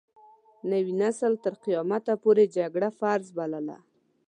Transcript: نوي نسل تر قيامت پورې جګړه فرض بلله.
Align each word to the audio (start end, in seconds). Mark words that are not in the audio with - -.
نوي 0.71 0.93
نسل 1.01 1.33
تر 1.43 1.53
قيامت 1.65 2.05
پورې 2.23 2.43
جګړه 2.57 2.89
فرض 2.99 3.27
بلله. 3.37 3.77